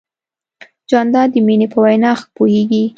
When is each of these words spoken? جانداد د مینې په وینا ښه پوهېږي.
جانداد 0.89 1.29
د 1.33 1.35
مینې 1.47 1.67
په 1.73 1.77
وینا 1.83 2.11
ښه 2.19 2.27
پوهېږي. 2.35 2.83